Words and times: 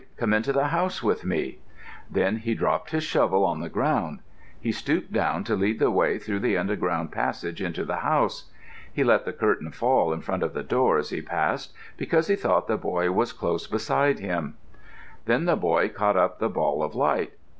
Come 0.17 0.33
into 0.33 0.51
the 0.51 0.69
house 0.69 1.03
with 1.03 1.23
me." 1.25 1.59
Then 2.09 2.37
he 2.37 2.55
dropped 2.55 2.89
his 2.89 3.03
shovel 3.03 3.45
on 3.45 3.59
the 3.59 3.69
ground. 3.69 4.21
He 4.59 4.71
stooped 4.71 5.13
down 5.13 5.43
to 5.43 5.55
lead 5.55 5.77
the 5.77 5.91
way 5.91 6.17
through 6.17 6.39
the 6.39 6.57
underground 6.57 7.11
passage 7.11 7.61
into 7.61 7.85
the 7.85 7.97
house. 7.97 8.49
He 8.91 9.03
let 9.03 9.25
the 9.25 9.31
curtain 9.31 9.69
fall 9.71 10.11
in 10.11 10.21
front 10.21 10.41
of 10.41 10.55
the 10.55 10.63
door 10.63 10.97
as 10.97 11.11
he 11.11 11.21
passed, 11.21 11.71
because 11.97 12.25
he 12.29 12.35
thought 12.35 12.67
the 12.67 12.77
boy 12.77 13.11
was 13.11 13.31
close 13.31 13.67
beside 13.67 14.17
him. 14.17 14.55
Then 15.25 15.45
the 15.45 15.55
boy 15.55 15.87
caught 15.89 16.17
up 16.17 16.39
the 16.39 16.49
ball 16.49 16.81
of 16.81 16.95
light. 16.95 17.33